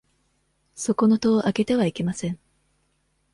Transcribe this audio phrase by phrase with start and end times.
[0.73, 2.39] そこの戸を開けてはいけません。